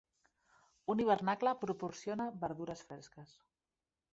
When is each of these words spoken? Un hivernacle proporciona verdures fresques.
Un 0.93 1.03
hivernacle 1.03 1.53
proporciona 1.65 2.27
verdures 2.47 2.85
fresques. 2.89 3.37